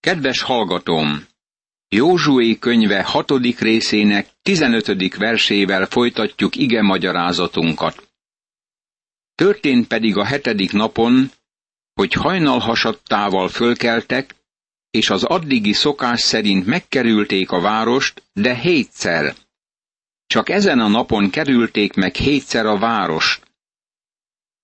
[0.00, 1.26] Kedves hallgatóm!
[1.88, 8.08] Józsué könyve hatodik részének tizenötödik versével folytatjuk ige magyarázatunkat.
[9.34, 11.30] Történt pedig a hetedik napon,
[11.94, 14.34] hogy hajnalhasattával fölkeltek,
[14.90, 19.34] és az addigi szokás szerint megkerülték a várost, de hétszer.
[20.26, 23.42] Csak ezen a napon kerülték meg hétszer a várost.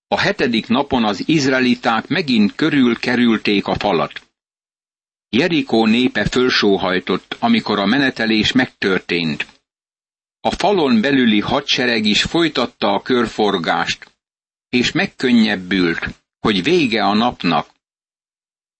[0.07, 4.26] A hetedik napon az izraeliták megint körül kerülték a falat.
[5.29, 9.45] Jerikó népe fölsóhajtott, amikor a menetelés megtörtént.
[10.39, 14.11] A falon belüli hadsereg is folytatta a körforgást,
[14.69, 16.07] és megkönnyebbült,
[16.39, 17.69] hogy vége a napnak.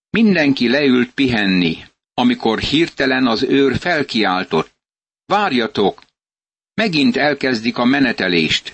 [0.09, 1.77] Mindenki leült pihenni,
[2.13, 4.75] amikor hirtelen az őr felkiáltott.
[5.25, 6.03] Várjatok!
[6.73, 8.73] Megint elkezdik a menetelést.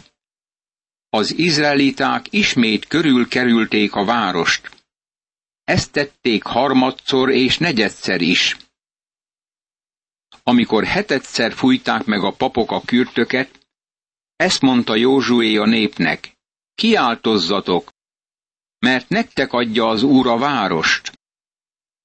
[1.09, 4.82] Az izraeliták ismét körülkerülték a várost.
[5.63, 8.57] Ezt tették harmadszor és negyedszer is.
[10.43, 13.59] Amikor hetedszer fújták meg a papok a kürtöket,
[14.35, 16.37] ezt mondta Józsué a népnek,
[16.75, 17.91] kiáltozzatok,
[18.79, 21.19] mert nektek adja az Úr a várost.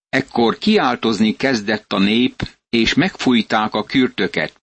[0.09, 4.61] Ekkor kiáltozni kezdett a nép, és megfújták a kürtöket.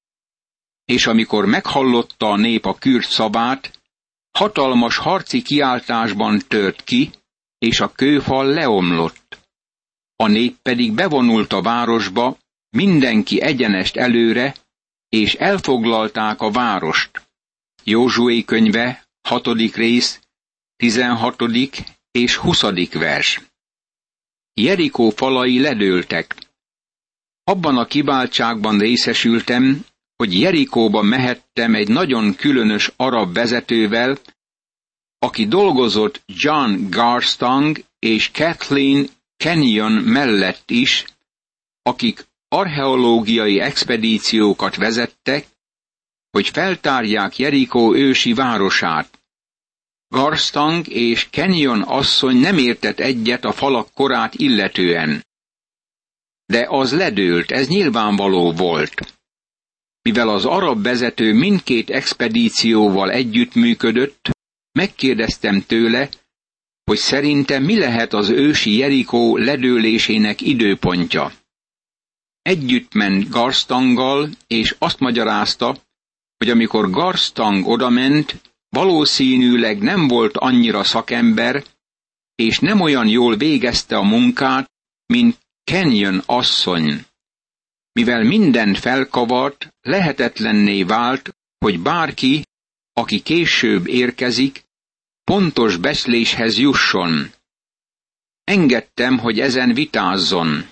[0.85, 3.79] És amikor meghallotta a nép a kürt szabát,
[4.31, 7.11] hatalmas harci kiáltásban tört ki,
[7.57, 9.39] és a kőfal leomlott.
[10.15, 12.37] A nép pedig bevonult a városba,
[12.69, 14.55] mindenki egyenest előre,
[15.09, 17.21] és elfoglalták a várost.
[17.83, 20.19] Józsué könyve, hatodik rész,
[20.75, 23.41] tizenhatodik és huszadik vers.
[24.53, 26.35] Jerikó falai ledőltek.
[27.43, 34.17] Abban a kiváltságban részesültem, hogy Jerikóba mehettem egy nagyon különös arab vezetővel,
[35.25, 41.05] aki dolgozott John Garstang és Kathleen Kenyon mellett is,
[41.81, 45.47] akik archeológiai expedíciókat vezettek,
[46.31, 49.19] hogy feltárják Jerikó ősi városát.
[50.07, 55.25] Garstang és Kenyon asszony nem értett egyet a falak korát illetően.
[56.45, 59.13] De az ledőlt, ez nyilvánvaló volt.
[60.01, 64.34] Mivel az arab vezető mindkét expedícióval együttműködött,
[64.75, 66.09] megkérdeztem tőle,
[66.83, 71.31] hogy szerintem mi lehet az ősi Jerikó ledőlésének időpontja.
[72.41, 75.77] Együtt ment Garstanggal, és azt magyarázta,
[76.37, 81.63] hogy amikor Garstang odament, valószínűleg nem volt annyira szakember,
[82.35, 84.71] és nem olyan jól végezte a munkát,
[85.05, 87.05] mint Kenyon asszony.
[87.91, 92.43] Mivel minden felkavart, lehetetlenné vált, hogy bárki,
[92.93, 94.64] aki később érkezik,
[95.25, 97.31] pontos beszléshez jusson.
[98.43, 100.69] Engedtem, hogy ezen vitázzon.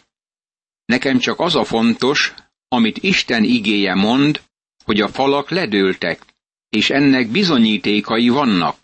[0.85, 2.33] Nekem csak az a fontos,
[2.67, 4.41] amit Isten igéje mond,
[4.83, 6.25] hogy a falak ledőltek,
[6.69, 8.77] és ennek bizonyítékai vannak.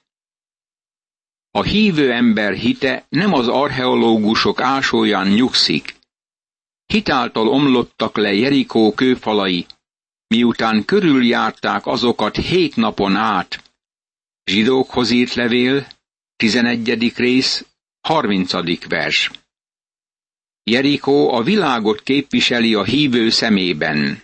[1.52, 5.96] A hívő ember hite nem az archeológusok ásóján nyugszik.
[6.85, 9.66] Hitáltal omlottak le Jerikó kőfalai,
[10.28, 13.69] miután körüljárták azokat hét napon át.
[14.50, 15.88] Zsidókhoz írt levél,
[16.36, 17.14] 11.
[17.16, 17.66] rész,
[18.02, 18.88] 30.
[18.88, 19.32] vers.
[20.64, 24.22] Jerikó a világot képviseli a hívő szemében.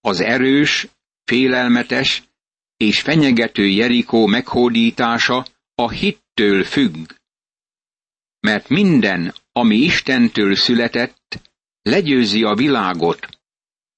[0.00, 0.86] Az erős,
[1.24, 2.22] félelmetes
[2.76, 7.12] és fenyegető Jerikó meghódítása a hittől függ.
[8.40, 11.40] Mert minden, ami Istentől született,
[11.82, 13.28] legyőzi a világot,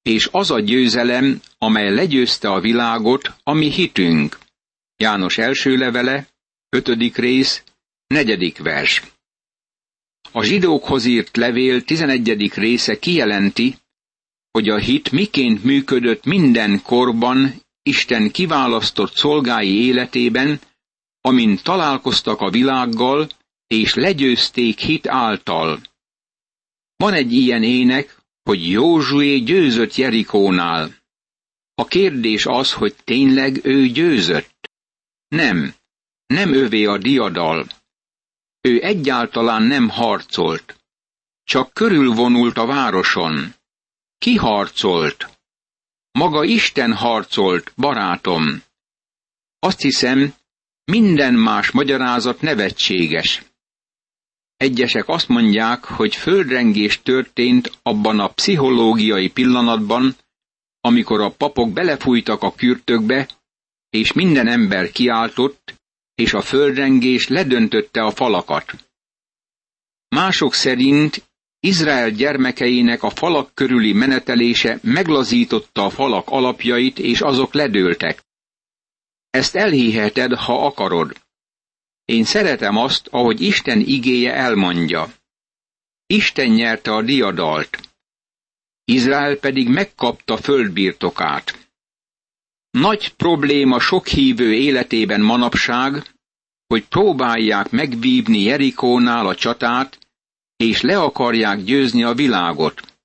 [0.02, 4.38] és az a győzelem, amely legyőzte a világot, ami hitünk.
[5.00, 6.28] János első levele,
[6.68, 7.62] ötödik rész,
[8.06, 9.02] negyedik vers.
[10.32, 13.76] A zsidókhoz írt levél tizenegyedik része kijelenti,
[14.50, 20.60] hogy a hit miként működött minden korban Isten kiválasztott szolgái életében,
[21.20, 23.28] amint találkoztak a világgal,
[23.66, 25.80] és legyőzték hit által.
[26.96, 30.94] Van egy ilyen ének, hogy Józsué győzött Jerikónál.
[31.74, 34.59] A kérdés az, hogy tényleg ő győzött.
[35.30, 35.74] Nem,
[36.26, 37.66] nem övé a diadal.
[38.60, 40.76] Ő egyáltalán nem harcolt.
[41.44, 43.54] Csak körülvonult a városon.
[44.18, 45.38] Ki harcolt?
[46.12, 48.62] Maga Isten harcolt, barátom.
[49.58, 50.34] Azt hiszem,
[50.84, 53.42] minden más magyarázat nevetséges.
[54.56, 60.16] Egyesek azt mondják, hogy földrengés történt abban a pszichológiai pillanatban,
[60.80, 63.28] amikor a papok belefújtak a kürtökbe,
[63.90, 65.74] és minden ember kiáltott,
[66.14, 68.90] és a földrengés ledöntötte a falakat.
[70.08, 71.28] Mások szerint
[71.60, 78.22] Izrael gyermekeinek a falak körüli menetelése meglazította a falak alapjait, és azok ledőltek.
[79.30, 81.20] Ezt elhiheted, ha akarod.
[82.04, 85.12] Én szeretem azt, ahogy Isten igéje elmondja.
[86.06, 87.78] Isten nyerte a diadalt.
[88.84, 91.69] Izrael pedig megkapta földbirtokát.
[92.70, 96.14] Nagy probléma sok hívő életében manapság,
[96.66, 99.98] hogy próbálják megvívni Jerikónál a csatát,
[100.56, 102.98] és le akarják győzni a világot.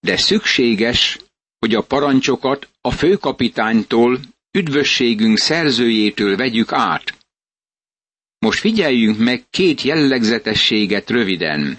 [0.00, 1.18] De szükséges,
[1.58, 4.20] hogy a parancsokat a főkapitánytól,
[4.58, 7.18] üdvösségünk szerzőjétől vegyük át.
[8.38, 11.78] Most figyeljünk meg két jellegzetességet röviden.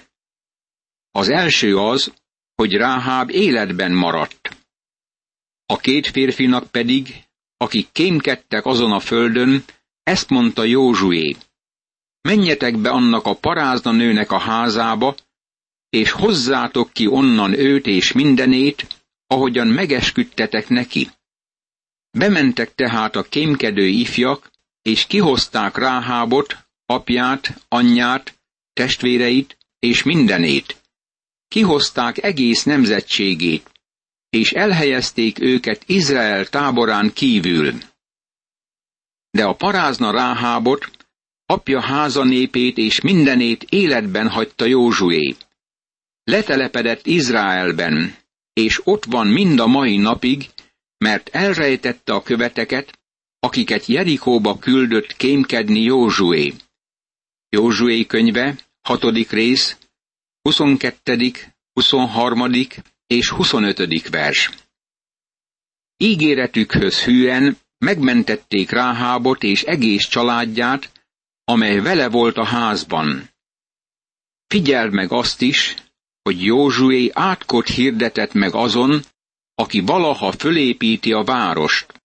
[1.12, 2.14] Az első az,
[2.56, 4.63] hogy Ráháb életben maradt.
[5.66, 7.24] A két férfinak pedig,
[7.58, 9.64] akik kémkedtek azon a földön,
[10.04, 11.36] ezt mondta Józsué.
[12.22, 15.16] Menjetek be annak a parázna nőnek a házába,
[15.90, 18.88] és hozzátok ki onnan őt és mindenét,
[19.28, 21.10] ahogyan megesküdtetek neki.
[22.12, 24.52] Bementek tehát a kémkedő ifjak,
[24.82, 28.40] és kihozták Ráhábot, apját, anyját,
[28.74, 30.82] testvéreit és mindenét.
[31.48, 33.72] Kihozták egész nemzetségét,
[34.34, 37.74] és elhelyezték őket Izrael táborán kívül.
[39.32, 40.92] De a parázna Ráhábot,
[41.46, 45.36] apja háza népét és mindenét életben hagyta Józsué.
[46.24, 48.16] Letelepedett Izraelben,
[48.54, 50.50] és ott van mind a mai napig,
[50.98, 53.00] mert elrejtette a követeket,
[53.40, 56.54] akiket Jerikóba küldött kémkedni Józsué.
[57.50, 59.78] Józsué könyve, hatodik rész,
[60.42, 61.32] 22.,
[61.74, 62.52] 23.
[63.14, 64.10] és 25.
[64.10, 64.50] vers.
[65.98, 70.92] Ígéretükhöz hűen megmentették Ráhábot és egész családját,
[71.44, 73.30] amely vele volt a házban.
[74.48, 75.76] Figyeld meg azt is,
[76.22, 79.02] hogy Józsué átkot hirdetett meg azon,
[79.56, 82.02] aki valaha fölépíti a várost.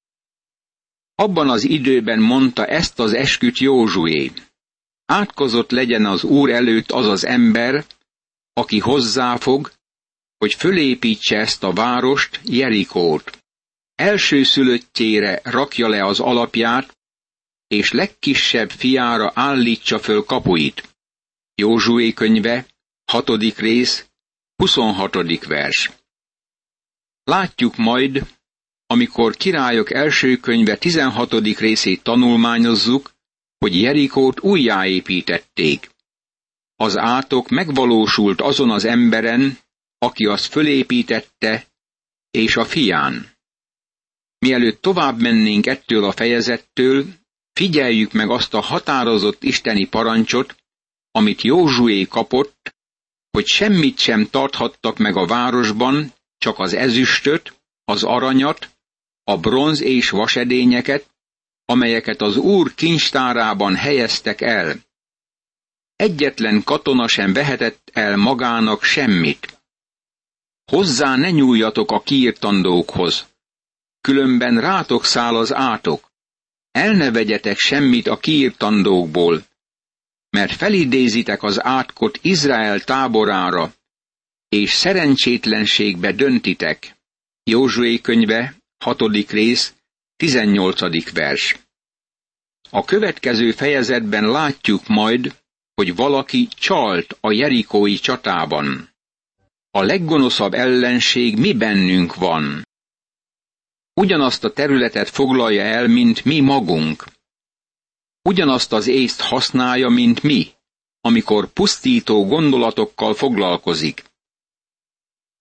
[1.14, 4.32] Abban az időben mondta ezt az esküt Józsué.
[5.06, 7.84] Átkozott legyen az Úr előtt az az ember,
[8.52, 9.70] aki hozzáfog,
[10.38, 13.38] hogy fölépítse ezt a várost, Jerikót.
[13.94, 16.96] Első szülöttjére rakja le az alapját,
[17.66, 20.88] és legkisebb fiára állítsa föl kapuit.
[21.54, 22.66] Józsué könyve,
[23.04, 24.06] hatodik rész,
[24.56, 25.44] 26.
[25.46, 25.90] vers.
[27.24, 28.26] Látjuk majd,
[28.86, 31.32] amikor királyok első könyve 16.
[31.58, 33.10] részét tanulmányozzuk,
[33.58, 35.90] hogy Jerikót újjáépítették.
[36.76, 39.58] Az átok megvalósult azon az emberen,
[39.98, 41.66] aki azt fölépítette,
[42.30, 43.36] és a fián.
[44.38, 47.06] Mielőtt tovább mennénk ettől a fejezettől,
[47.52, 50.56] figyeljük meg azt a határozott isteni parancsot,
[51.10, 52.74] amit Józsué kapott,
[53.30, 57.54] hogy semmit sem tarthattak meg a városban, csak az ezüstöt,
[57.84, 58.70] az aranyat,
[59.24, 61.06] a bronz és vasedényeket,
[61.64, 64.74] amelyeket az Úr kincstárában helyeztek el.
[65.96, 69.57] Egyetlen katona sem vehetett el magának semmit.
[70.68, 73.26] Hozzá ne nyúljatok a kiirtandókhoz,
[74.00, 76.10] különben rátok száll az átok.
[76.70, 79.44] El ne vegyetek semmit a kiirtandókból,
[80.30, 83.72] mert felidézitek az átkot Izrael táborára,
[84.48, 86.96] és szerencsétlenségbe döntitek.
[87.42, 89.74] Józsué könyve, hatodik rész,
[90.16, 91.58] tizennyolcadik vers.
[92.70, 95.36] A következő fejezetben látjuk majd,
[95.74, 98.96] hogy valaki csalt a jerikói csatában.
[99.70, 102.66] A leggonoszabb ellenség mi bennünk van.
[103.94, 107.04] Ugyanazt a területet foglalja el, mint mi magunk.
[108.22, 110.46] Ugyanazt az észt használja, mint mi,
[111.00, 114.04] amikor pusztító gondolatokkal foglalkozik.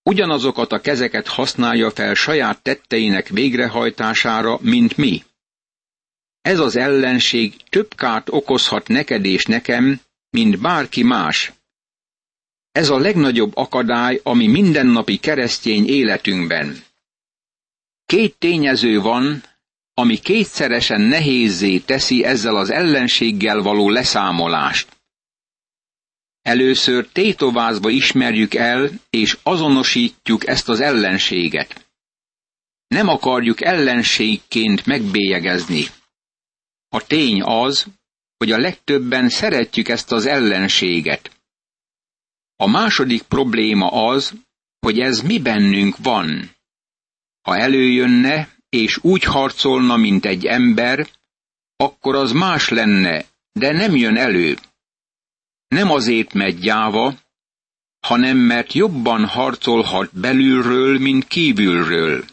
[0.04, 5.24] Ugyanazokat a kezeket használja fel saját tetteinek végrehajtására, mint mi.
[6.42, 11.54] Ez az ellenség több kárt okozhat neked és nekem, mint bárki más.
[12.78, 16.84] Ez a legnagyobb akadály, ami mindennapi keresztény életünkben.
[18.06, 19.44] Két tényező van,
[19.94, 24.98] ami kétszeresen nehézzé teszi ezzel az ellenséggel való leszámolást.
[26.42, 31.88] Először tétovázva ismerjük el és azonosítjuk ezt az ellenséget.
[32.88, 35.86] Nem akarjuk ellenségként megbélyegezni.
[36.90, 37.86] A tény az,
[38.38, 41.37] hogy a legtöbben szeretjük ezt az ellenséget.
[42.60, 44.34] A második probléma az,
[44.80, 46.56] hogy ez mi bennünk van.
[47.42, 51.08] Ha előjönne, és úgy harcolna, mint egy ember,
[51.76, 54.58] akkor az más lenne, de nem jön elő.
[55.68, 57.14] Nem azért megy gyáva,
[58.00, 62.26] hanem mert jobban harcolhat belülről, mint kívülről.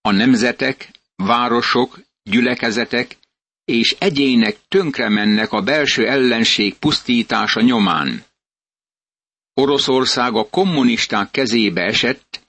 [0.00, 3.16] A nemzetek, városok, gyülekezetek
[3.64, 8.24] és egyének tönkre mennek a belső ellenség pusztítása nyomán.
[9.58, 12.44] Oroszország a kommunisták kezébe esett,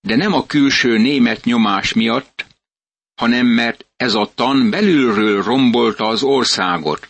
[0.00, 2.46] de nem a külső német nyomás miatt,
[3.14, 7.08] hanem mert ez a tan belülről rombolta az országot.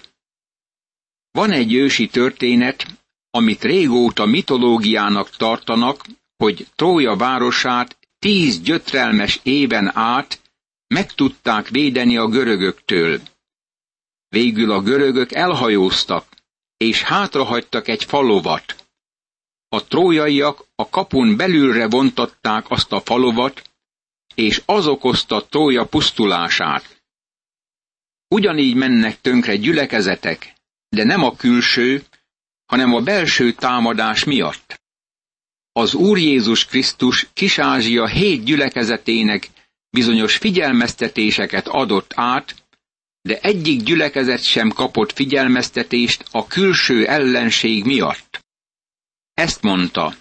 [1.30, 2.86] Van egy ősi történet,
[3.30, 6.04] amit régóta mitológiának tartanak,
[6.36, 10.40] hogy Trója városát tíz gyötrelmes éven át
[10.86, 13.20] meg tudták védeni a görögöktől.
[14.28, 16.26] Végül a görögök elhajóztak,
[16.76, 18.85] és hátrahagytak egy falovat.
[19.68, 23.70] A trójaiak a kapun belülre vontatták azt a falovat,
[24.34, 27.02] és az okozta Trója pusztulását.
[28.28, 30.54] Ugyanígy mennek tönkre gyülekezetek,
[30.88, 32.04] de nem a külső,
[32.66, 34.80] hanem a belső támadás miatt.
[35.72, 39.48] Az Úr Jézus Krisztus Kisázsia hét gyülekezetének
[39.90, 42.64] bizonyos figyelmeztetéseket adott át,
[43.22, 48.45] de egyik gyülekezet sem kapott figyelmeztetést a külső ellenség miatt.
[49.36, 50.14] Ezt mondta,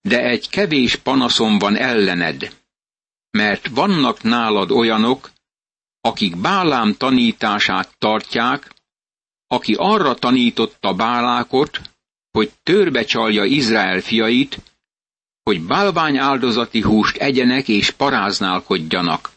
[0.00, 2.56] de egy kevés panaszom van ellened,
[3.30, 5.30] mert vannak nálad olyanok,
[6.00, 8.74] akik Bálám tanítását tartják,
[9.46, 11.80] aki arra tanította Bálákot,
[12.30, 14.62] hogy törbe csalja Izrael fiait,
[15.42, 19.30] hogy bálvány áldozati húst egyenek és paráználkodjanak.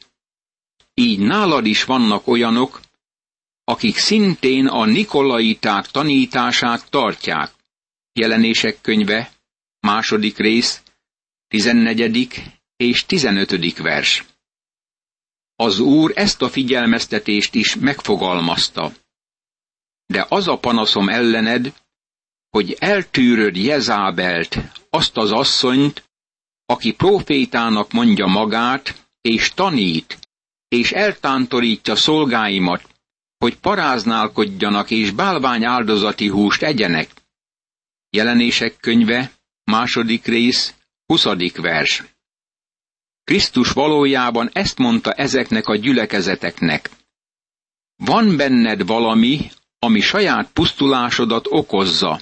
[0.93, 2.79] Így nálad is vannak olyanok,
[3.63, 7.59] akik szintén a Nikolaiták tanítását tartják.
[8.13, 9.31] Jelenések könyve,
[9.79, 10.81] második rész,
[11.47, 12.41] tizennegyedik
[12.75, 14.25] és tizenötödik vers.
[15.55, 18.91] Az Úr ezt a figyelmeztetést is megfogalmazta.
[20.05, 21.73] De az a panaszom ellened,
[22.49, 24.57] hogy eltűröd Jezábelt,
[24.89, 26.09] azt az asszonyt,
[26.65, 30.19] aki profétának mondja magát, és tanít,
[30.67, 32.89] és eltántorítja szolgáimat,
[33.37, 37.20] hogy paráználkodjanak és bálvány áldozati húst egyenek.
[38.13, 39.31] Jelenések könyve,
[39.63, 40.73] második rész,
[41.05, 42.03] huszadik vers.
[43.23, 46.89] Krisztus valójában ezt mondta ezeknek a gyülekezeteknek.
[47.95, 52.21] Van benned valami, ami saját pusztulásodat okozza.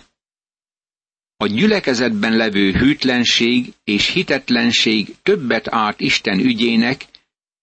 [1.37, 7.05] A gyülekezetben levő hűtlenség és hitetlenség többet árt Isten ügyének,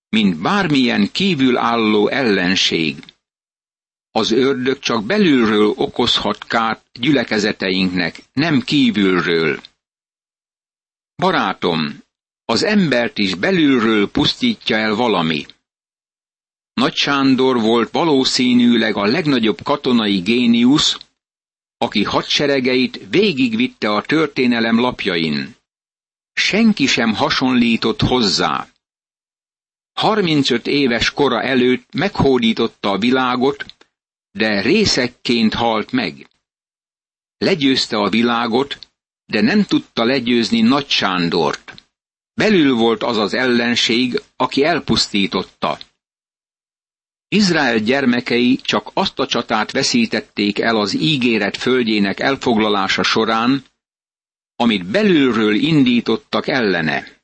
[0.08, 2.96] mint bármilyen kívülálló ellenség.
[4.16, 9.60] Az ördög csak belülről okozhat kárt gyülekezeteinknek, nem kívülről.
[11.16, 12.02] Barátom,
[12.44, 15.46] az embert is belülről pusztítja el valami.
[16.72, 20.98] Nagy Sándor volt valószínűleg a legnagyobb katonai géniusz,
[21.78, 25.56] aki hadseregeit végigvitte a történelem lapjain.
[26.32, 28.68] Senki sem hasonlított hozzá.
[29.92, 33.75] 35 éves kora előtt meghódította a világot,
[34.36, 36.28] de részekként halt meg.
[37.38, 38.78] Legyőzte a világot,
[39.26, 41.74] de nem tudta legyőzni Nagy Sándort.
[42.34, 45.78] Belül volt az az ellenség, aki elpusztította.
[47.28, 53.64] Izrael gyermekei csak azt a csatát veszítették el az ígéret földjének elfoglalása során,
[54.56, 57.20] amit belülről indítottak ellene.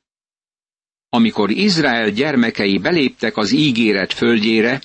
[1.09, 4.81] Amikor Izrael gyermekei beléptek az ígéret földjére,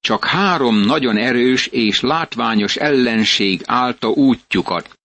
[0.00, 4.98] csak három nagyon erős és látványos ellenség állta útjukat.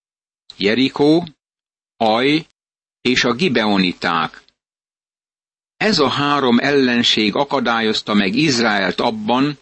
[0.57, 1.27] Jerikó,
[1.97, 2.47] Aj
[3.01, 4.43] és a Gibeoniták.
[5.77, 9.57] Ez a három ellenség akadályozta meg Izraelt abban,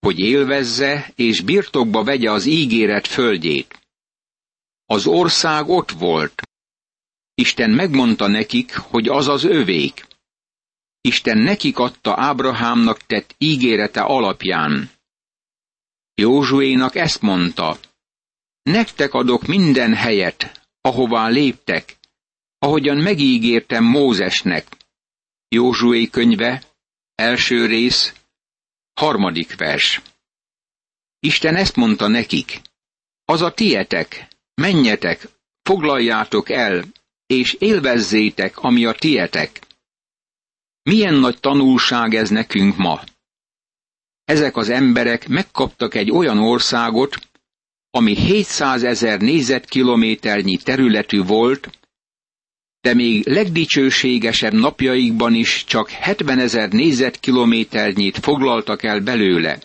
[0.00, 3.80] hogy élvezze és birtokba vegye az ígéret földjét.
[4.84, 6.42] Az ország ott volt.
[7.34, 10.06] Isten megmondta nekik, hogy az az övék.
[11.06, 14.90] Isten nekik adta Ábrahámnak tett ígérete alapján.
[16.14, 17.78] Józsuénak ezt mondta,
[18.62, 21.96] nektek adok minden helyet, ahová léptek,
[22.58, 24.66] ahogyan megígértem Mózesnek,
[25.48, 26.62] Józsué könyve,
[27.14, 28.14] első rész,
[28.94, 30.00] harmadik vers.
[31.18, 32.60] Isten ezt mondta nekik,
[33.24, 35.28] az a tietek, menjetek,
[35.62, 36.84] foglaljátok el,
[37.26, 39.65] és élvezzétek, ami a tietek.
[40.90, 43.00] Milyen nagy tanulság ez nekünk ma?
[44.24, 47.16] Ezek az emberek megkaptak egy olyan országot,
[47.90, 51.78] ami 700 ezer négyzetkilométernyi területű volt,
[52.80, 59.58] de még legdicsőségesebb napjaikban is csak 70 ezer négyzetkilométernyit foglaltak el belőle.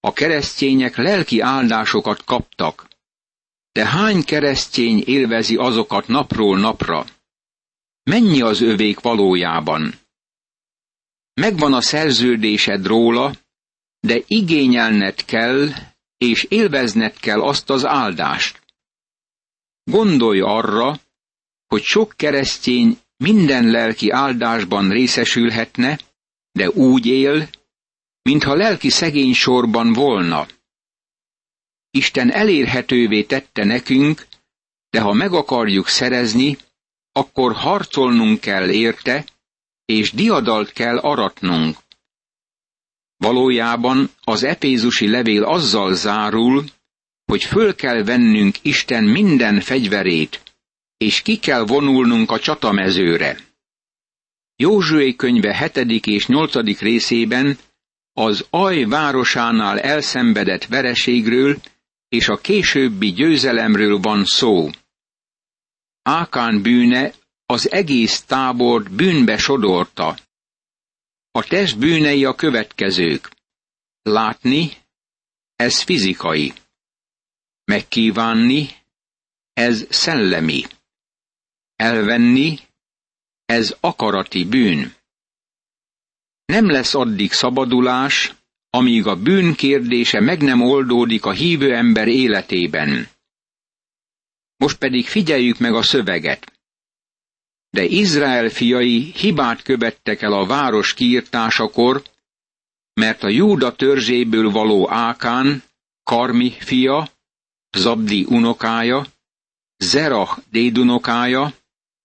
[0.00, 2.88] A keresztények lelki áldásokat kaptak.
[3.72, 7.04] De hány keresztény élvezi azokat napról napra?
[8.02, 9.94] Mennyi az övék valójában?
[11.34, 13.32] Megvan a szerződésed róla,
[14.00, 15.68] de igényelned kell,
[16.16, 18.62] és élvezned kell azt az áldást.
[19.84, 21.00] Gondolj arra,
[21.66, 25.98] hogy sok keresztény minden lelki áldásban részesülhetne,
[26.52, 27.48] de úgy él,
[28.22, 30.46] mintha lelki szegény sorban volna.
[31.90, 34.26] Isten elérhetővé tette nekünk,
[34.90, 36.58] de ha meg akarjuk szerezni,
[37.12, 39.24] akkor harcolnunk kell érte,
[39.84, 41.76] és diadalt kell aratnunk.
[43.16, 46.64] Valójában az epézusi levél azzal zárul,
[47.24, 50.42] hogy föl kell vennünk Isten minden fegyverét,
[50.96, 53.36] és ki kell vonulnunk a csatamezőre.
[54.56, 56.06] Józsué könyve 7.
[56.06, 56.80] és 8.
[56.80, 57.58] részében
[58.12, 61.56] az Aj városánál elszenvedett vereségről
[62.08, 64.70] és a későbbi győzelemről van szó.
[66.02, 67.12] Ákán bűne
[67.46, 70.16] az egész tábort bűnbe sodorta.
[71.30, 73.30] A test bűnei a következők.
[74.02, 74.70] Látni,
[75.56, 76.52] ez fizikai.
[77.64, 78.68] Megkívánni,
[79.52, 80.62] ez szellemi.
[81.76, 82.58] Elvenni,
[83.44, 84.94] ez akarati bűn.
[86.44, 88.34] Nem lesz addig szabadulás,
[88.70, 93.08] amíg a bűn kérdése meg nem oldódik a hívő ember életében.
[94.62, 96.52] Most pedig figyeljük meg a szöveget.
[97.70, 102.02] De Izrael fiai hibát követtek el a város kiirtásakor,
[102.94, 105.62] mert a Júda törzséből való Ákán,
[106.02, 107.08] Karmi fia,
[107.76, 109.06] Zabdi unokája,
[109.76, 111.52] Zerah dédunokája,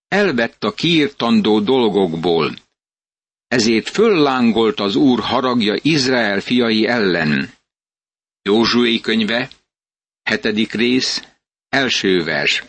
[0.07, 2.55] elvett a kiirtandó dolgokból.
[3.47, 7.53] Ezért föllángolt az Úr haragja Izrael fiai ellen.
[8.41, 9.49] Józsué könyve,
[10.23, 11.36] hetedik rész,
[11.77, 12.63] első vers.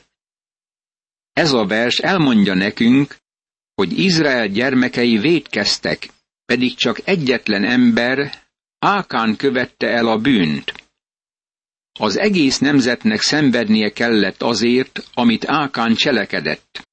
[1.32, 3.16] Ez a vers elmondja nekünk,
[3.74, 6.08] hogy Izrael gyermekei védkeztek,
[6.44, 8.46] pedig csak egyetlen ember,
[8.78, 10.72] Ákán követte el a bűnt.
[12.00, 16.88] Az egész nemzetnek szenvednie kellett azért, amit Ákán cselekedett.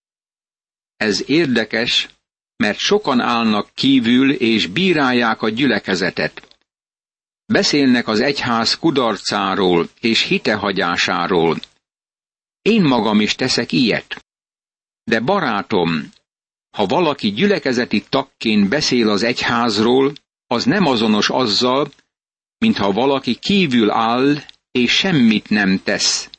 [0.96, 2.10] Ez érdekes,
[2.56, 6.58] mert sokan állnak kívül és bírálják a gyülekezetet.
[7.46, 11.60] Beszélnek az egyház kudarcáról és hitehagyásáról.
[12.66, 14.26] Én magam is teszek ilyet.
[15.04, 16.10] De barátom,
[16.78, 20.14] ha valaki gyülekezeti tagként beszél az egyházról,
[20.48, 21.92] az nem azonos azzal,
[22.58, 24.36] mintha valaki kívül áll
[24.72, 26.30] és semmit nem tesz.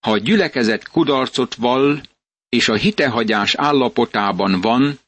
[0.00, 2.00] Ha a gyülekezet kudarcot vall,
[2.48, 4.98] és a hitehagyás állapotában van,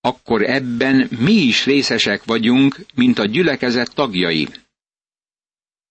[0.00, 4.48] akkor ebben mi is részesek vagyunk, mint a gyülekezet tagjai.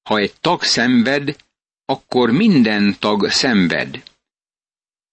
[0.10, 1.36] Ha egy tag szenved,
[1.90, 4.04] akkor minden tag szenved.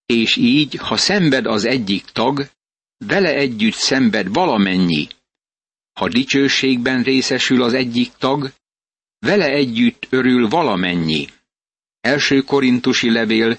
[0.07, 2.51] És így, ha szenved az egyik tag,
[2.99, 5.07] vele együtt szenved valamennyi.
[5.93, 8.53] Ha dicsőségben részesül az egyik tag,
[9.19, 11.27] vele együtt örül valamennyi.
[12.01, 13.59] Első korintusi levél,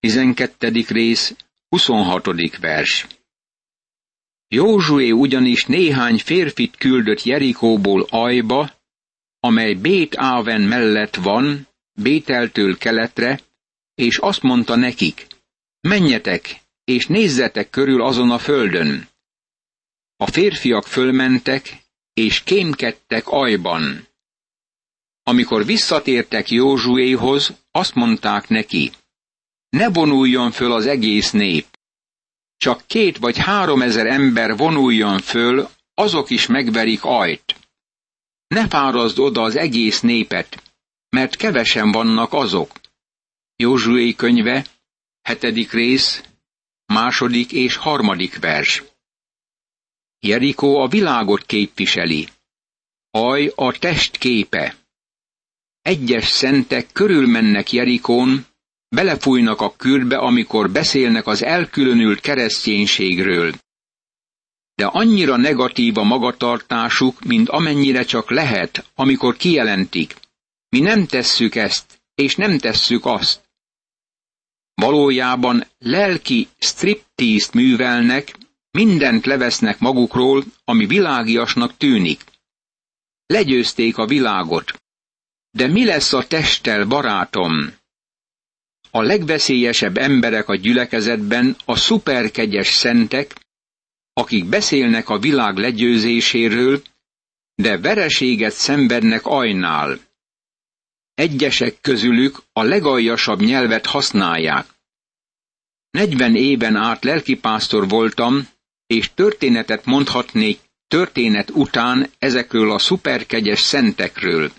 [0.00, 0.84] 12.
[0.88, 1.36] rész,
[1.68, 2.56] 26.
[2.60, 3.06] vers.
[4.48, 8.70] Józsué ugyanis néhány férfit küldött Jerikóból Ajba,
[9.40, 13.40] amely Bét Áven mellett van, Bételtől keletre,
[13.94, 15.26] és azt mondta nekik,
[15.80, 19.08] menjetek, és nézzetek körül azon a földön.
[20.16, 24.08] A férfiak fölmentek, és kémkedtek Ajban.
[25.22, 28.92] Amikor visszatértek Józsuéhoz, azt mondták neki,
[29.68, 31.78] ne vonuljon föl az egész nép.
[32.56, 37.56] Csak két vagy három ezer ember vonuljon föl, azok is megverik ajt.
[38.46, 40.69] Ne fárazd oda az egész népet,
[41.10, 42.80] mert kevesen vannak azok.
[43.56, 44.66] Józsué könyve,
[45.22, 46.22] hetedik rész,
[46.86, 48.82] második és harmadik vers.
[50.18, 52.28] Jerikó a világot képviseli.
[53.10, 54.76] Aj a test képe.
[55.82, 58.46] Egyes szentek körülmennek Jerikón,
[58.88, 63.52] belefújnak a kürbe, amikor beszélnek az elkülönült kereszténységről.
[64.74, 70.14] De annyira negatív a magatartásuk, mint amennyire csak lehet, amikor kijelentik.
[70.70, 73.48] Mi nem tesszük ezt, és nem tesszük azt.
[74.74, 78.36] Valójában lelki striptízt művelnek,
[78.70, 82.24] mindent levesznek magukról, ami világiasnak tűnik.
[83.26, 84.82] Legyőzték a világot.
[85.50, 87.74] De mi lesz a testtel, barátom?
[88.90, 93.34] A legveszélyesebb emberek a gyülekezetben a szuperkegyes szentek,
[94.12, 96.82] akik beszélnek a világ legyőzéséről,
[97.54, 99.98] de vereséget szenvednek ajnál.
[101.20, 104.66] Egyesek közülük a legaljasabb nyelvet használják.
[105.90, 108.48] Negyven éven át lelkipásztor voltam,
[108.86, 114.52] és történetet mondhatnék történet után ezekről a szuperkegyes szentekről.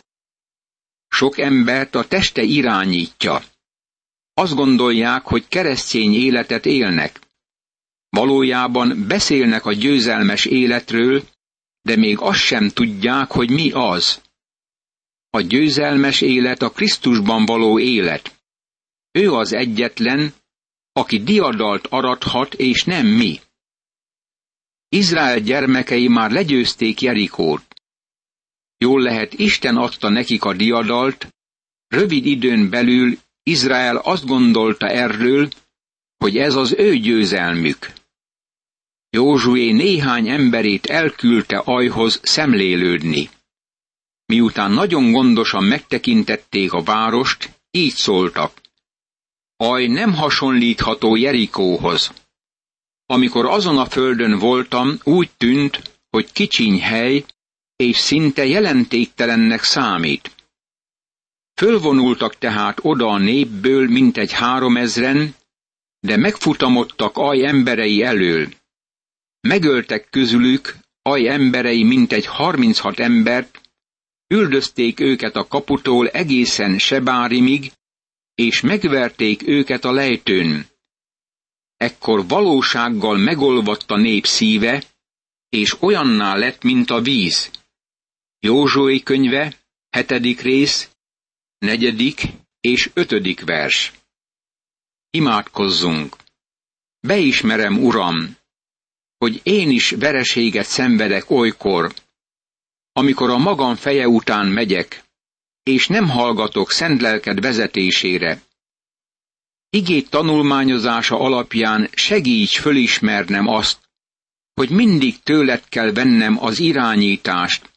[1.07, 3.43] Sok embert a teste irányítja.
[4.33, 7.19] Azt gondolják, hogy keresztény életet élnek.
[8.09, 11.23] Valójában beszélnek a győzelmes életről,
[11.81, 14.21] de még azt sem tudják, hogy mi az.
[15.33, 18.39] A győzelmes élet a Krisztusban való élet.
[19.11, 20.33] Ő az egyetlen,
[20.91, 23.39] aki diadalt arathat, és nem mi.
[24.89, 27.63] Izrael gyermekei már legyőzték Jerikót.
[28.77, 31.27] Jól lehet, Isten adta nekik a diadalt,
[31.87, 35.49] rövid időn belül Izrael azt gondolta erről,
[36.17, 37.93] hogy ez az ő győzelmük.
[39.09, 43.29] Józsué néhány emberét elküldte ajhoz szemlélődni.
[44.31, 48.61] Miután nagyon gondosan megtekintették a várost, így szóltak.
[49.57, 52.11] Aj nem hasonlítható Jerikóhoz.
[53.05, 57.25] Amikor azon a földön voltam, úgy tűnt, hogy kicsiny hely,
[57.75, 60.35] és szinte jelentéktelennek számít.
[61.55, 65.35] Fölvonultak tehát oda a népből mintegy háromezren,
[65.99, 68.47] de megfutamodtak aj emberei elől.
[69.41, 73.60] Megöltek közülük aj emberei mintegy harminchat embert,
[74.31, 77.71] üldözték őket a kaputól egészen Sebárimig,
[78.35, 80.65] és megverték őket a lejtőn.
[81.77, 84.83] Ekkor valósággal megolvadt a nép szíve,
[85.49, 87.51] és olyanná lett, mint a víz.
[88.39, 89.57] Józsué könyve,
[89.89, 90.89] hetedik rész,
[91.57, 92.21] negyedik
[92.59, 93.93] és ötödik vers.
[95.09, 96.15] Imádkozzunk!
[96.99, 98.37] Beismerem, Uram,
[99.17, 101.93] hogy én is vereséget szenvedek olykor,
[102.93, 105.03] amikor a magam feje után megyek,
[105.63, 108.41] és nem hallgatok szent lelked vezetésére.
[109.69, 113.79] Igét tanulmányozása alapján segíts fölismernem azt,
[114.53, 117.71] hogy mindig tőled kell vennem az irányítást,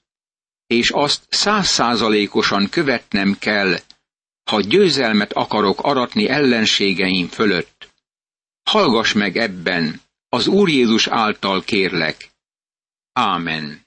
[0.67, 3.79] és azt százszázalékosan követnem kell,
[4.51, 7.93] ha győzelmet akarok aratni ellenségeim fölött.
[8.63, 12.31] Hallgass meg ebben, az Úr Jézus által kérlek.
[13.13, 13.84] Ámen.